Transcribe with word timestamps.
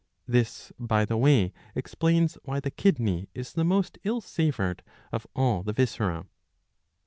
(This 0.27 0.73
by 0.79 1.05
the 1.05 1.15
way 1.15 1.53
explains 1.75 2.35
why 2.43 2.59
the 2.59 2.71
kidney 2.71 3.29
is 3.35 3.53
the 3.53 3.63
most 3.63 3.99
ill 4.03 4.19
savoured 4.19 4.81
of 5.11 5.27
all 5.35 5.61
the 5.61 5.73
viscera.) 5.73 6.25